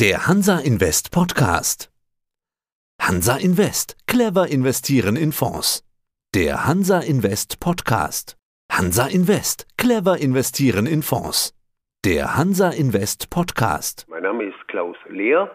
[0.00, 1.90] Der Hansa Invest Podcast.
[3.02, 3.96] Hansa Invest.
[4.06, 5.82] Clever investieren in Fonds.
[6.36, 8.36] Der Hansa Invest Podcast.
[8.70, 9.66] Hansa Invest.
[9.76, 11.52] Clever investieren in Fonds.
[12.04, 14.06] Der Hansa Invest Podcast.
[14.08, 15.50] Mein Name ist Klaus Lehr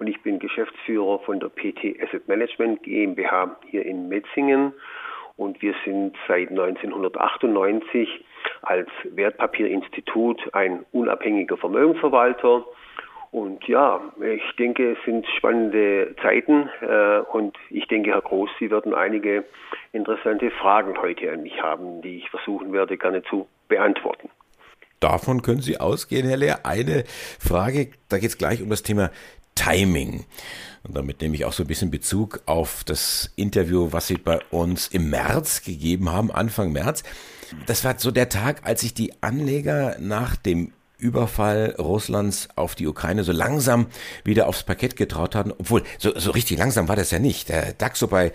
[0.00, 4.72] und ich bin Geschäftsführer von der PT Asset Management GmbH hier in Metzingen
[5.36, 8.08] und wir sind seit 1998
[8.62, 12.64] als Wertpapierinstitut ein unabhängiger Vermögensverwalter.
[13.36, 18.70] Und ja, ich denke, es sind spannende Zeiten äh, und ich denke, Herr Groß, Sie
[18.70, 19.44] werden einige
[19.92, 24.30] interessante Fragen heute an mich haben, die ich versuchen werde, gerne zu beantworten.
[25.00, 26.64] Davon können Sie ausgehen, Herr Lehr.
[26.64, 27.04] Eine
[27.38, 29.10] Frage, da geht es gleich um das Thema
[29.54, 30.24] Timing.
[30.88, 34.38] Und damit nehme ich auch so ein bisschen Bezug auf das Interview, was Sie bei
[34.50, 37.04] uns im März gegeben haben, Anfang März.
[37.66, 42.86] Das war so der Tag, als sich die Anleger nach dem Überfall Russlands auf die
[42.86, 43.86] Ukraine so langsam
[44.24, 45.52] wieder aufs Parkett getraut hatten.
[45.52, 47.48] Obwohl, so, so richtig langsam war das ja nicht.
[47.48, 48.32] Der DAX so bei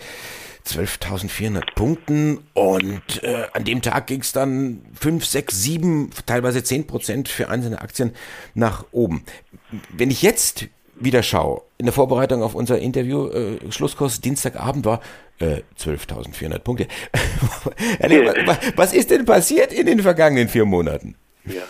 [0.66, 6.86] 12.400 Punkten und äh, an dem Tag ging es dann 5, 6, 7, teilweise 10
[6.88, 8.12] Prozent für einzelne Aktien
[8.54, 9.24] nach oben.
[9.92, 15.02] Wenn ich jetzt wieder schaue, in der Vorbereitung auf unser Interview, äh, Schlusskurs Dienstagabend war
[15.40, 16.88] äh, 12.400 Punkte.
[18.76, 21.16] was ist denn passiert in den vergangenen vier Monaten?
[21.46, 21.64] Ja,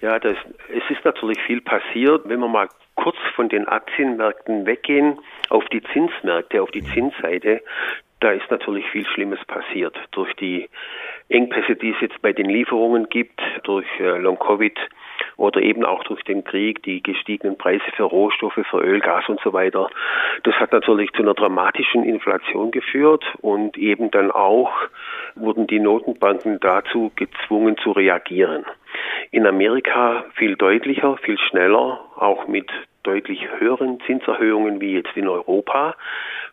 [0.00, 0.36] ja das,
[0.68, 2.28] es ist natürlich viel passiert.
[2.28, 5.18] Wenn wir mal kurz von den Aktienmärkten weggehen,
[5.50, 7.62] auf die Zinsmärkte, auf die Zinsseite,
[8.20, 10.68] da ist natürlich viel Schlimmes passiert durch die
[11.28, 14.78] Engpässe, die es jetzt bei den Lieferungen gibt, durch äh, Long-Covid
[15.36, 19.40] oder eben auch durch den Krieg, die gestiegenen Preise für Rohstoffe, für Öl, Gas und
[19.40, 19.90] so weiter.
[20.44, 24.72] Das hat natürlich zu einer dramatischen Inflation geführt und eben dann auch
[25.34, 28.64] wurden die Notenbanken dazu gezwungen zu reagieren.
[29.30, 32.70] In Amerika viel deutlicher, viel schneller, auch mit
[33.06, 35.94] deutlich höheren Zinserhöhungen wie jetzt in Europa.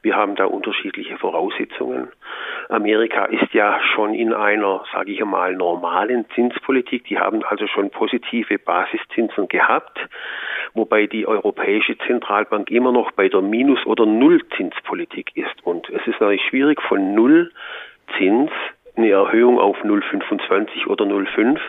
[0.01, 2.09] Wir haben da unterschiedliche Voraussetzungen.
[2.69, 7.05] Amerika ist ja schon in einer, sage ich einmal, normalen Zinspolitik.
[7.05, 9.97] Die haben also schon positive Basiszinsen gehabt,
[10.73, 15.55] wobei die Europäische Zentralbank immer noch bei der Minus- oder Nullzinspolitik ist.
[15.63, 18.51] Und es ist natürlich schwierig von Nullzins
[18.95, 21.59] eine Erhöhung auf 0,25 oder 0,5.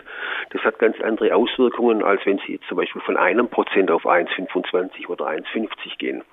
[0.51, 4.05] Das hat ganz andere Auswirkungen, als wenn Sie jetzt zum Beispiel von einem Prozent auf
[4.05, 6.23] 1,25 oder 1,50 gehen.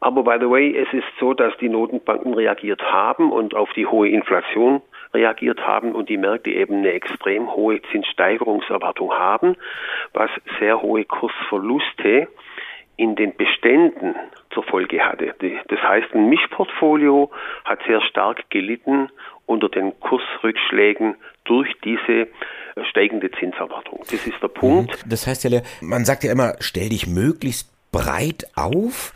[0.00, 3.86] Aber by the way, es ist so, dass die Notenbanken reagiert haben und auf die
[3.86, 4.82] hohe Inflation
[5.14, 9.56] reagiert haben und die Märkte eben eine extrem hohe Zinssteigerungserwartung haben,
[10.12, 12.28] was sehr hohe Kursverluste
[12.96, 14.14] in den Beständen
[14.52, 15.34] zur Folge hatte.
[15.68, 17.30] Das heißt, ein Mischportfolio
[17.64, 19.08] hat sehr stark gelitten
[19.46, 22.28] unter den Kursrückschlägen durch diese
[22.90, 24.00] steigende Zinserwartung.
[24.10, 25.04] Das ist der Punkt.
[25.06, 29.12] Das heißt ja, man sagt ja immer, stell dich möglichst breit auf.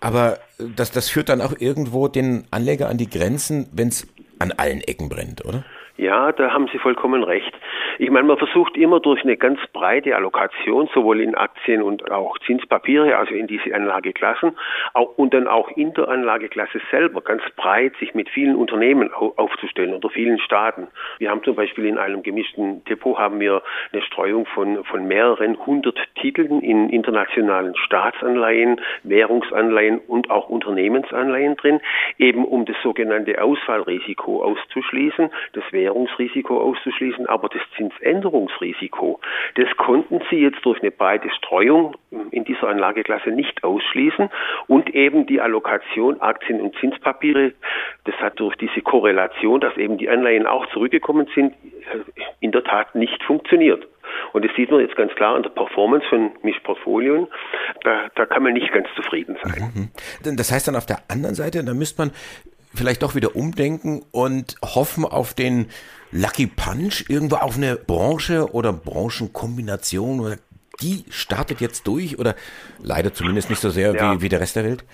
[0.00, 4.06] Aber das, das führt dann auch irgendwo den Anleger an die Grenzen, wenn es
[4.38, 5.64] an allen Ecken brennt, oder?
[5.98, 7.52] Ja, da haben Sie vollkommen recht.
[7.98, 12.38] Ich meine, man versucht immer durch eine ganz breite Allokation, sowohl in Aktien und auch
[12.40, 14.58] Zinspapiere, also in diese Anlageklassen,
[14.92, 19.94] auch, und dann auch in der Anlageklasse selber ganz breit sich mit vielen Unternehmen aufzustellen
[19.94, 20.88] oder vielen Staaten.
[21.18, 25.56] Wir haben zum Beispiel in einem gemischten Depot haben wir eine Streuung von, von mehreren
[25.64, 31.80] hundert Titeln in internationalen Staatsanleihen, Währungsanleihen und auch Unternehmensanleihen drin,
[32.18, 35.30] eben um das sogenannte Ausfallrisiko auszuschließen.
[35.54, 39.20] Das wäre Währungsrisiko auszuschließen, aber das Zinsänderungsrisiko,
[39.54, 41.94] das konnten sie jetzt durch eine breite Streuung
[42.32, 44.28] in dieser Anlageklasse nicht ausschließen
[44.66, 47.52] und eben die Allokation Aktien und Zinspapiere,
[48.04, 51.54] das hat durch diese Korrelation, dass eben die Anleihen auch zurückgekommen sind,
[52.40, 53.86] in der Tat nicht funktioniert.
[54.32, 57.26] Und das sieht man jetzt ganz klar an der Performance von Mischportfolien.
[57.84, 59.90] Da, da kann man nicht ganz zufrieden sein.
[60.22, 60.36] Mhm.
[60.36, 62.10] Das heißt dann auf der anderen Seite, da müsste man
[62.76, 65.66] vielleicht doch wieder umdenken und hoffen auf den
[66.12, 70.36] Lucky Punch, irgendwo auf eine Branche oder Branchenkombination oder
[70.80, 72.34] die startet jetzt durch oder
[72.82, 74.14] leider zumindest nicht so sehr ja.
[74.14, 74.84] wie, wie der Rest der Welt?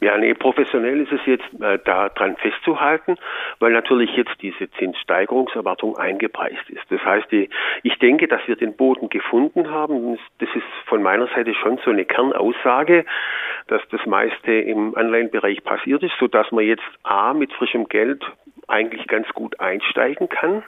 [0.00, 3.16] Ja, nee, professionell ist es jetzt äh, daran festzuhalten,
[3.58, 6.84] weil natürlich jetzt diese Zinssteigerungserwartung eingepreist ist.
[6.88, 7.50] Das heißt, die,
[7.82, 10.18] ich denke, dass wir den Boden gefunden haben.
[10.38, 13.04] Das ist von meiner Seite schon so eine Kernaussage,
[13.66, 18.24] dass das meiste im Anleihenbereich passiert ist, so dass man jetzt A mit frischem Geld
[18.68, 20.62] eigentlich ganz gut einsteigen kann,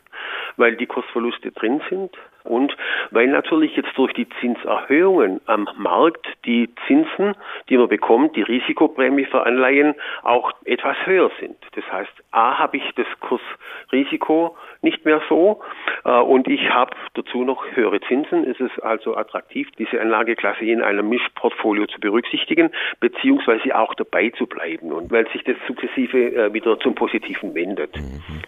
[0.57, 2.77] weil die Kursverluste drin sind Und
[3.11, 7.35] weil natürlich jetzt durch die Zinserhöhungen am Markt die Zinsen,
[7.69, 11.57] die man bekommt, die Risikoprämie für Anleihen auch etwas höher sind.
[11.75, 15.61] Das heißt, A habe ich das Kursrisiko nicht mehr so
[16.05, 18.49] äh, und ich habe dazu noch höhere Zinsen.
[18.49, 22.71] Es ist also attraktiv, diese Anlageklasse in einem Mischportfolio zu berücksichtigen,
[23.01, 27.97] beziehungsweise auch dabei zu bleiben und weil sich das sukzessive äh, wieder zum Positiven wendet.
[27.97, 28.43] Mhm.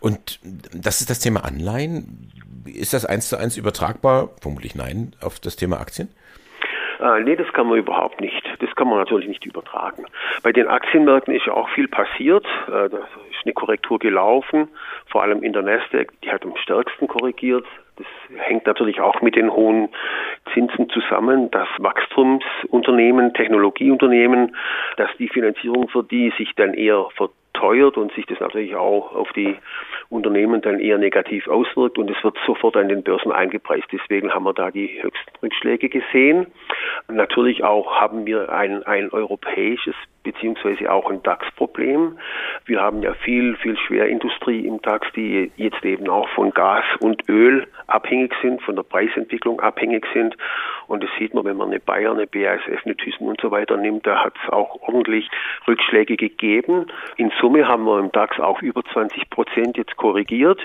[0.00, 0.40] Und
[0.74, 2.30] das ist das Thema Anleihen.
[2.64, 4.30] Ist das eins zu eins übertragbar?
[4.40, 6.08] Vermutlich nein, auf das Thema Aktien?
[7.00, 8.42] Äh, nee, das kann man überhaupt nicht.
[8.60, 10.04] Das kann man natürlich nicht übertragen.
[10.42, 12.44] Bei den Aktienmärkten ist ja auch viel passiert.
[12.66, 14.68] Äh, da ist eine Korrektur gelaufen,
[15.06, 17.64] vor allem in der Nasdaq, die hat am stärksten korrigiert.
[18.00, 19.90] Das hängt natürlich auch mit den hohen
[20.54, 24.56] Zinsen zusammen, dass Wachstumsunternehmen, Technologieunternehmen,
[24.96, 29.30] dass die Finanzierung für die sich dann eher verteuert und sich das natürlich auch auf
[29.32, 29.54] die
[30.08, 33.86] Unternehmen dann eher negativ auswirkt und es wird sofort an den Börsen eingepreist.
[33.92, 36.46] Deswegen haben wir da die höchsten Rückschläge gesehen.
[37.08, 42.18] Natürlich auch haben wir ein, ein europäisches beziehungsweise auch ein DAX-Problem.
[42.70, 47.28] Wir haben ja viel, viel Schwerindustrie im DAX, die jetzt eben auch von Gas und
[47.28, 50.36] Öl abhängig sind, von der Preisentwicklung abhängig sind.
[50.86, 53.76] Und das sieht man, wenn man eine Bayer, eine BASF, eine Thyssen und so weiter
[53.76, 55.28] nimmt, da hat es auch ordentlich
[55.66, 56.86] Rückschläge gegeben.
[57.16, 60.60] In Summe haben wir im DAX auch über 20 Prozent jetzt korrigiert.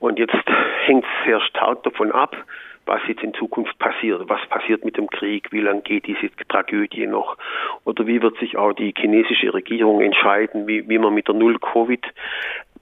[0.00, 0.36] Und jetzt
[0.84, 2.36] hängt es sehr stark davon ab,
[2.88, 4.28] was jetzt in Zukunft passiert.
[4.28, 5.52] Was passiert mit dem Krieg?
[5.52, 7.36] Wie lange geht diese Tragödie noch?
[7.84, 12.04] Oder wie wird sich auch die chinesische Regierung entscheiden, wie, wie man mit der Null-Covid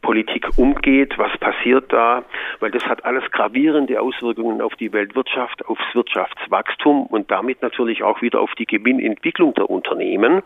[0.06, 2.22] Politik umgeht, was passiert da,
[2.60, 8.22] weil das hat alles gravierende Auswirkungen auf die Weltwirtschaft, aufs Wirtschaftswachstum und damit natürlich auch
[8.22, 10.42] wieder auf die Gewinnentwicklung der Unternehmen.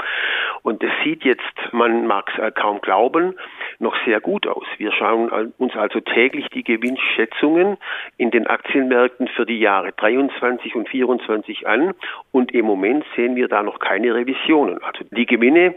[0.63, 1.43] Und das sieht jetzt,
[1.73, 3.35] man mag es kaum glauben,
[3.79, 4.65] noch sehr gut aus.
[4.79, 7.77] Wir schauen uns also täglich die Gewinnschätzungen
[8.17, 11.93] in den Aktienmärkten für die Jahre 23 und 24 an
[12.33, 14.83] und im Moment sehen wir da noch keine Revisionen.
[14.83, 15.75] Also die Gewinne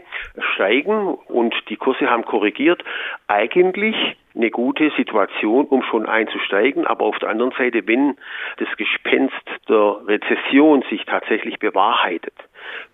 [0.54, 2.82] steigen und die Kurse haben korrigiert.
[3.28, 6.86] Eigentlich eigentlich eine gute Situation, um schon einzusteigen.
[6.86, 8.16] Aber auf der anderen Seite, wenn
[8.58, 9.34] das Gespenst
[9.68, 12.34] der Rezession sich tatsächlich bewahrheitet,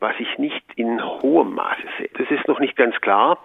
[0.01, 3.39] was ich nicht in hohem Maße sehe, das ist noch nicht ganz klar,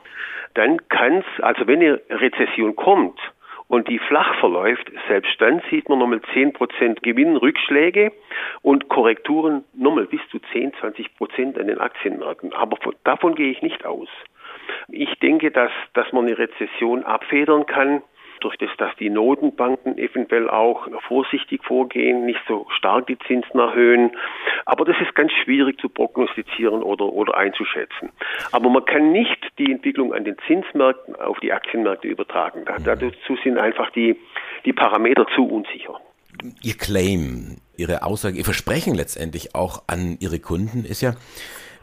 [0.53, 3.19] dann kann es, also wenn eine Rezession kommt,
[3.67, 8.11] und die flach verläuft, selbst dann sieht man nochmal 10% Gewinnrückschläge
[8.61, 12.53] und Korrekturen nochmal bis zu 10, 20% an den Aktienmärkten.
[12.53, 14.07] Aber von, davon gehe ich nicht aus.
[14.87, 18.01] Ich denke, dass, dass man eine Rezession abfedern kann
[18.41, 24.11] durch das, dass die Notenbanken eventuell auch vorsichtig vorgehen, nicht so stark die Zinsen erhöhen.
[24.65, 28.09] Aber das ist ganz schwierig zu prognostizieren oder, oder einzuschätzen.
[28.51, 32.65] Aber man kann nicht die Entwicklung an den Zinsmärkten auf die Aktienmärkte übertragen.
[32.83, 34.15] Dazu sind einfach die,
[34.65, 35.99] die Parameter zu unsicher.
[36.61, 41.13] Ihr Claim, Ihre Aussage, Ihr Versprechen letztendlich auch an Ihre Kunden ist ja,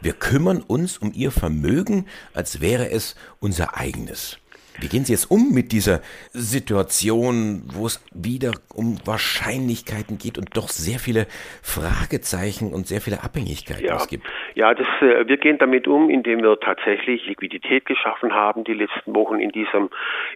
[0.03, 4.37] wir kümmern uns um ihr Vermögen, als wäre es unser eigenes.
[4.79, 6.01] Wie gehen Sie jetzt um mit dieser
[6.31, 11.27] Situation, wo es wieder um Wahrscheinlichkeiten geht und doch sehr viele
[11.61, 13.95] Fragezeichen und sehr viele Abhängigkeiten ja.
[13.95, 14.25] es gibt?
[14.55, 19.13] Ja, das, äh, wir gehen damit um, indem wir tatsächlich Liquidität geschaffen haben die letzten
[19.15, 19.89] Wochen in diesem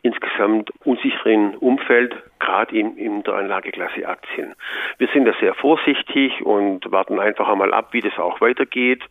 [0.03, 4.53] insgesamt unsicheren Umfeld, gerade in, in der Anlageklasse Aktien.
[4.99, 9.01] Wir sind da sehr vorsichtig und warten einfach einmal ab, wie das auch weitergeht.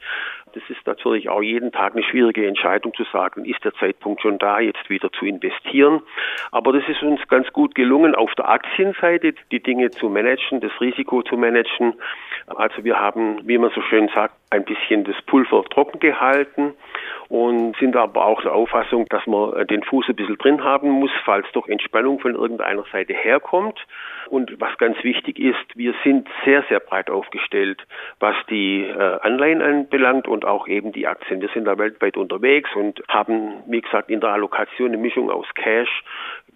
[0.57, 4.39] Das ist natürlich auch jeden Tag eine schwierige Entscheidung zu sagen, ist der Zeitpunkt schon
[4.39, 6.01] da, jetzt wieder zu investieren.
[6.51, 10.73] Aber das ist uns ganz gut gelungen, auf der Aktienseite die Dinge zu managen, das
[10.81, 11.93] Risiko zu managen.
[12.47, 16.73] Also wir haben, wie man so schön sagt, ein bisschen das Pulver trocken gehalten
[17.29, 21.11] und sind aber auch der Auffassung, dass man den Fuß ein bisschen drin haben muss,
[21.25, 23.79] falls doch Entspannung von irgendeiner Seite herkommt.
[24.29, 27.83] Und was ganz wichtig ist, wir sind sehr, sehr breit aufgestellt,
[28.19, 31.41] was die äh, Anleihen anbelangt und auch eben die Aktien.
[31.41, 35.47] Wir sind da weltweit unterwegs und haben, wie gesagt, in der Allokation eine Mischung aus
[35.55, 36.03] Cash,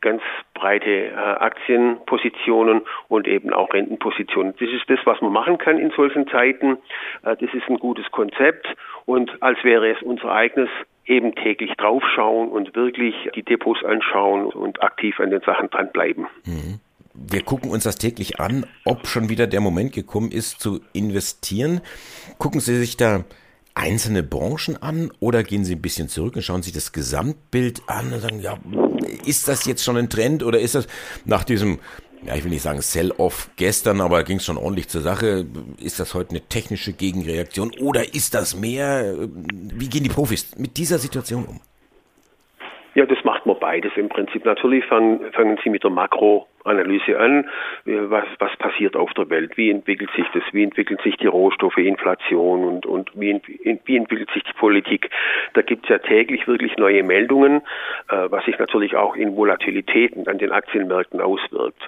[0.01, 0.23] ganz
[0.55, 4.55] breite äh, Aktienpositionen und eben auch Rentenpositionen.
[4.59, 6.79] Das ist das, was man machen kann in solchen Zeiten.
[7.23, 8.67] Äh, das ist ein gutes Konzept
[9.07, 10.60] und als wäre es unser eigenes
[11.07, 16.27] eben täglich draufschauen und wirklich die Depots anschauen und aktiv an den Sachen dranbleiben.
[16.45, 16.81] Mhm.
[17.13, 21.81] Wir gucken uns das täglich an, ob schon wieder der Moment gekommen ist zu investieren.
[22.39, 23.25] Gucken Sie sich da
[23.75, 28.13] einzelne Branchen an oder gehen Sie ein bisschen zurück und schauen sich das Gesamtbild an
[28.13, 28.59] und sagen, ja,
[29.27, 30.87] ist das jetzt schon ein Trend oder ist das
[31.25, 31.79] nach diesem,
[32.23, 35.47] ja, ich will nicht sagen Sell-off gestern, aber ging es schon ordentlich zur Sache,
[35.83, 40.77] ist das heute eine technische Gegenreaktion oder ist das mehr, wie gehen die Profis mit
[40.77, 41.61] dieser Situation um?
[42.95, 44.45] Ja, das macht man beides im Prinzip.
[44.45, 45.91] Natürlich fangen, fangen Sie mit der
[46.65, 47.49] Makroanalyse an.
[47.85, 49.57] Was, was passiert auf der Welt?
[49.57, 50.43] Wie entwickelt sich das?
[50.53, 53.41] Wie entwickeln sich die Rohstoffe, Inflation und, und wie,
[53.85, 55.11] wie entwickelt sich die Politik?
[55.55, 57.63] Da gibt es ja täglich wirklich neue Meldungen,
[58.09, 61.83] äh, was sich natürlich auch in Volatilitäten an den Aktienmärkten auswirkt.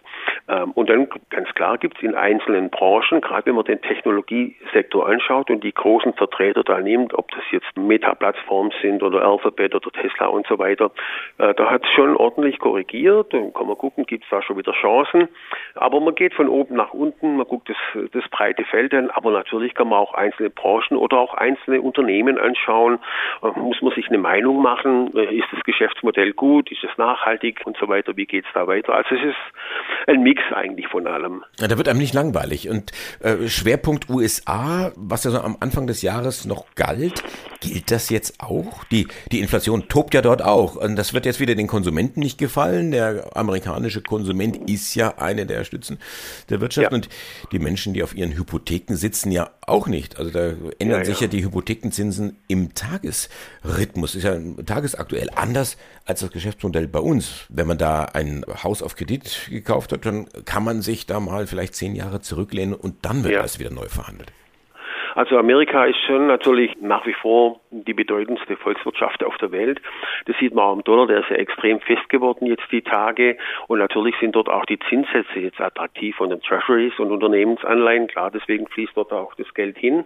[0.48, 5.08] Ähm, und dann ganz klar gibt es in einzelnen Branchen, gerade wenn man den Technologiesektor
[5.08, 9.90] anschaut und die großen Vertreter da nimmt, ob das jetzt Meta-Plattformen sind oder Alphabet oder
[9.90, 10.90] Tesla und so weiter,
[11.38, 13.32] äh, da hat es schon ordentlich korrigiert.
[13.32, 15.28] Dann kann man gucken, gibt es da schon wieder Chancen.
[15.74, 17.76] Aber man geht von oben nach unten, man guckt das,
[18.12, 22.38] das breite Feld an, aber natürlich kann man auch einzelne Branchen oder auch einzelne Unternehmen
[22.38, 22.98] anschauen.
[23.42, 27.60] Äh, muss man sich eine Meinung machen, äh, ist das Geschäftsmodell gut, ist es nachhaltig
[27.64, 28.94] und so weiter, wie geht es da weiter.
[28.94, 31.44] Also es ist ein Mix eigentlich von allem.
[31.58, 32.68] Ja, da wird einem nicht langweilig.
[32.68, 37.22] Und äh, Schwerpunkt USA, was ja so am Anfang des Jahres noch galt,
[37.62, 38.84] gilt das jetzt auch?
[38.84, 40.76] Die, die Inflation tobt ja dort auch.
[40.76, 42.90] Und das wird jetzt wieder den Konsumenten nicht gefallen.
[42.90, 45.98] Der amerikanische Konsument ist ja eine der Stützen
[46.50, 46.90] der Wirtschaft.
[46.90, 46.94] Ja.
[46.94, 47.08] Und
[47.52, 50.18] die Menschen, die auf ihren Hypotheken sitzen, ja auch nicht.
[50.18, 51.26] Also da ändern ja, sich ja.
[51.26, 54.16] ja die Hypothekenzinsen im Tagesrhythmus.
[54.16, 57.44] Ist ja tagesaktuell anders als das Geschäftsmodell bei uns.
[57.48, 61.46] Wenn man da ein Haus auf Kredit gekauft hat, dann kann man sich da mal
[61.46, 64.32] vielleicht zehn Jahre zurücklehnen und dann wird das wieder neu verhandelt.
[65.14, 69.80] Also Amerika ist schon natürlich nach wie vor die bedeutendste Volkswirtschaft auf der Welt.
[70.26, 73.36] Das sieht man auch im Dollar, der ist ja extrem fest geworden jetzt die Tage.
[73.68, 78.06] Und natürlich sind dort auch die Zinssätze jetzt attraktiv von den Treasuries und Unternehmensanleihen.
[78.06, 80.04] Klar, deswegen fließt dort auch das Geld hin.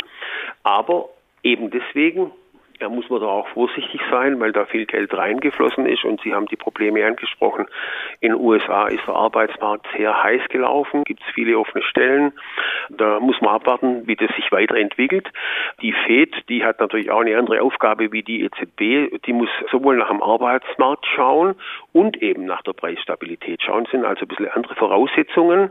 [0.63, 1.09] Aber
[1.43, 2.33] eben deswegen
[2.79, 6.35] da muss man da auch vorsichtig sein, weil da viel Geld reingeflossen ist und Sie
[6.35, 7.67] haben die Probleme angesprochen.
[8.21, 12.33] In den USA ist der Arbeitsmarkt sehr heiß gelaufen, gibt es viele offene Stellen.
[12.91, 15.31] Da muss man abwarten, wie das sich weiterentwickelt.
[15.83, 19.25] Die FED, die hat natürlich auch eine andere Aufgabe wie die EZB.
[19.25, 21.55] Die muss sowohl nach dem Arbeitsmarkt schauen
[21.93, 23.85] und eben nach der Preisstabilität schauen.
[23.85, 25.71] Das sind also ein bisschen andere Voraussetzungen.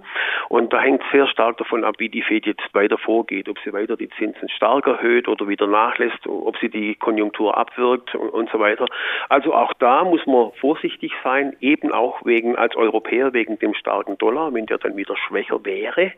[0.49, 3.73] Und da hängt sehr stark davon ab, wie die FED jetzt weiter vorgeht, ob sie
[3.73, 8.49] weiter die Zinsen stark erhöht oder wieder nachlässt, ob sie die Konjunktur abwirkt und, und
[8.49, 8.85] so weiter.
[9.29, 14.17] Also auch da muss man vorsichtig sein, eben auch wegen als Europäer wegen dem starken
[14.17, 14.53] Dollar.
[14.53, 16.11] Wenn der dann wieder schwächer wäre,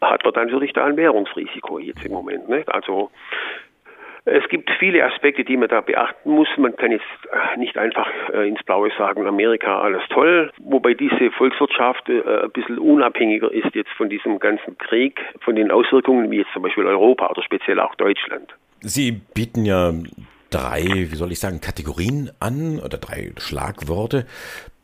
[0.00, 2.48] hat man dann natürlich da ein Währungsrisiko jetzt im Moment.
[2.48, 2.72] Nicht?
[2.72, 3.10] Also
[4.24, 6.48] es gibt viele Aspekte, die man da beachten muss.
[6.56, 11.32] Man kann jetzt äh, nicht einfach äh, ins Blaue sagen, Amerika alles toll, wobei diese
[11.32, 16.38] Volkswirtschaft äh, ein bisschen unabhängiger ist jetzt von diesem ganzen Krieg, von den Auswirkungen wie
[16.38, 18.54] jetzt zum Beispiel Europa oder speziell auch Deutschland.
[18.84, 19.92] Sie bieten ja
[20.50, 24.26] drei, wie soll ich sagen, Kategorien an oder drei Schlagworte.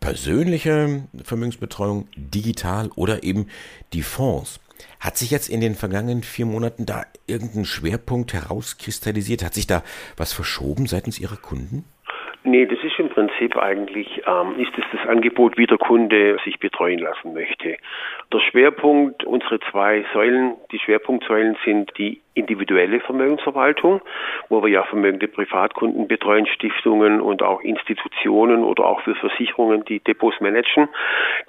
[0.01, 3.49] Persönliche Vermögensbetreuung, digital oder eben
[3.93, 4.61] die Fonds.
[5.01, 9.45] Hat sich jetzt in den vergangenen vier Monaten da irgendein Schwerpunkt herauskristallisiert?
[9.45, 9.83] Hat sich da
[10.17, 11.85] was verschoben seitens Ihrer Kunden?
[12.45, 16.59] Nee, das ist im Prinzip eigentlich, ähm, ist es das Angebot, wie der Kunde sich
[16.59, 17.77] betreuen lassen möchte.
[18.33, 24.01] Der Schwerpunkt, unsere zwei Säulen, die Schwerpunktsäulen sind die individuelle Vermögensverwaltung,
[24.49, 30.01] wo wir ja vermögende Privatkunden betreuen, Stiftungen und auch Institutionen oder auch für Versicherungen, die
[30.01, 30.89] Depots managen.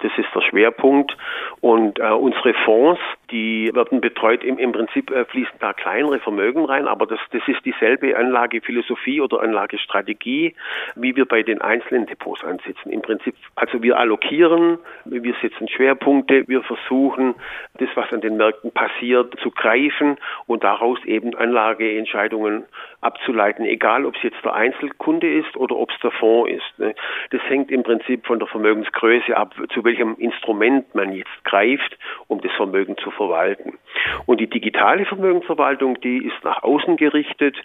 [0.00, 1.16] Das ist der Schwerpunkt.
[1.60, 6.64] Und äh, unsere Fonds, die werden betreut, im, im Prinzip äh, fließen da kleinere Vermögen
[6.64, 10.54] rein, aber das, das ist dieselbe Anlagephilosophie oder Anlagestrategie,
[10.96, 12.90] wie wir bei den einzelnen Depots ansetzen.
[12.90, 17.34] Im Prinzip, also wir allokieren, wir setzen Schwerpunkte, wir versuchen,
[17.78, 22.64] das, was an den Märkten passiert, zu greifen und darauf eben Anlageentscheidungen
[23.00, 26.78] abzuleiten, egal ob es jetzt der Einzelkunde ist oder ob es der Fonds ist.
[26.78, 26.94] Ne.
[27.30, 32.40] Das hängt im Prinzip von der Vermögensgröße ab, zu welchem Instrument man jetzt greift, um
[32.40, 33.78] das Vermögen zu verwalten.
[34.26, 37.56] Und die digitale Vermögensverwaltung, die ist nach außen gerichtet.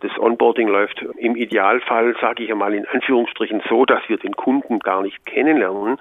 [0.00, 4.78] Das Onboarding läuft im Idealfall, sage ich einmal in Anführungsstrichen, so, dass wir den Kunden
[4.78, 5.98] gar nicht kennenlernen,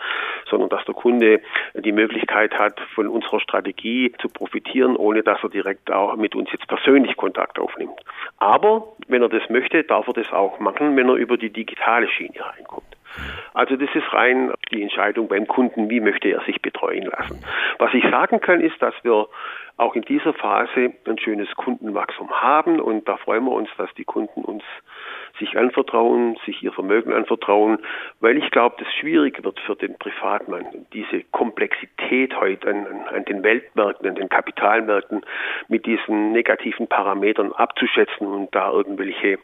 [0.50, 1.42] sondern dass der Kunde
[1.76, 6.51] die Möglichkeit hat, von unserer Strategie zu profitieren, ohne dass er direkt auch mit uns
[6.52, 8.00] jetzt persönlich Kontakt aufnimmt.
[8.38, 12.08] Aber wenn er das möchte, darf er das auch machen, wenn er über die digitale
[12.08, 12.86] Schiene reinkommt.
[13.54, 17.44] Also das ist rein die Entscheidung beim Kunden, wie möchte er sich betreuen lassen.
[17.78, 19.28] Was ich sagen kann, ist, dass wir
[19.78, 24.06] auch in dieser Phase ein schönes Kundenwachstum haben und da freuen wir uns, dass die
[24.06, 24.64] Kunden uns
[25.42, 27.80] sich anvertrauen, sich ihr Vermögen anvertrauen,
[28.20, 33.44] weil ich glaube, das schwierig wird für den Privatmann, diese Komplexität heute an, an den
[33.44, 35.22] Weltmärkten, an den Kapitalmärkten
[35.68, 39.40] mit diesen negativen Parametern abzuschätzen und da irgendwelche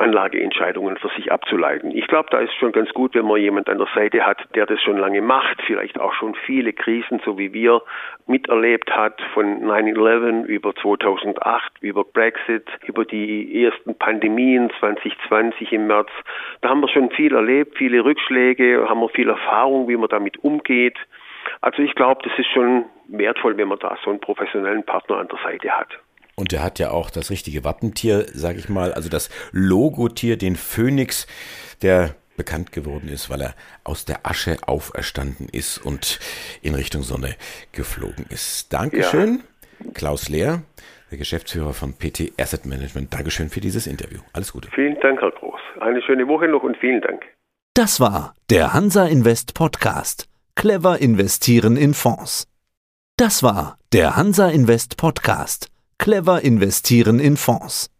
[0.00, 1.90] Anlageentscheidungen für sich abzuleiten.
[1.90, 4.66] Ich glaube, da ist schon ganz gut, wenn man jemand an der Seite hat, der
[4.66, 7.82] das schon lange macht, vielleicht auch schon viele Krisen, so wie wir,
[8.26, 16.10] miterlebt hat, von 9-11 über 2008, über Brexit, über die ersten Pandemien 2020 im März.
[16.60, 20.42] Da haben wir schon viel erlebt, viele Rückschläge, haben wir viel Erfahrung, wie man damit
[20.42, 20.98] umgeht.
[21.60, 25.28] Also ich glaube, das ist schon wertvoll, wenn man da so einen professionellen Partner an
[25.28, 25.98] der Seite hat.
[26.40, 30.56] Und er hat ja auch das richtige Wappentier, sag ich mal, also das Logotier, den
[30.56, 31.26] Phönix,
[31.82, 33.54] der bekannt geworden ist, weil er
[33.84, 36.18] aus der Asche auferstanden ist und
[36.62, 37.36] in Richtung Sonne
[37.72, 38.72] geflogen ist.
[38.72, 39.42] Dankeschön,
[39.84, 39.90] ja.
[39.92, 40.62] Klaus Lehr,
[41.10, 43.12] der Geschäftsführer von PT Asset Management.
[43.12, 44.20] Dankeschön für dieses Interview.
[44.32, 44.70] Alles Gute.
[44.74, 45.60] Vielen Dank, Herr Groß.
[45.80, 47.22] Eine schöne Woche noch und vielen Dank.
[47.74, 50.26] Das war der Hansa Invest Podcast.
[50.54, 52.48] Clever investieren in Fonds.
[53.18, 55.70] Das war der Hansa Invest Podcast.
[56.00, 57.90] Clever investieren in Fonds.